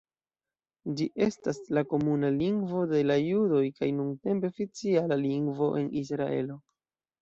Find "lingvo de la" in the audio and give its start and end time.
2.39-3.19